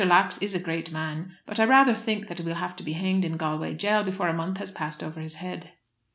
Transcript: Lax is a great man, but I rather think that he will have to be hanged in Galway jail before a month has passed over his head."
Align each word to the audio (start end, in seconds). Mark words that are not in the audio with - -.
Lax 0.03 0.39
is 0.39 0.55
a 0.55 0.59
great 0.59 0.91
man, 0.91 1.37
but 1.45 1.59
I 1.59 1.65
rather 1.65 1.93
think 1.93 2.27
that 2.27 2.39
he 2.39 2.43
will 2.43 2.55
have 2.55 2.75
to 2.77 2.81
be 2.83 2.93
hanged 2.93 3.23
in 3.23 3.37
Galway 3.37 3.75
jail 3.75 4.01
before 4.01 4.29
a 4.29 4.33
month 4.33 4.57
has 4.57 4.71
passed 4.71 5.03
over 5.03 5.19
his 5.19 5.35
head." 5.35 5.73